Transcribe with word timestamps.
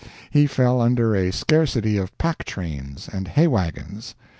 He 0.31 0.47
fell 0.47 0.81
under 0.81 1.15
a 1.15 1.29
scarcity 1.29 1.95
of 1.97 2.17
pack 2.17 2.43
trains 2.43 3.07
and 3.07 3.27
hay 3.27 3.45
wagons. 3.45 4.15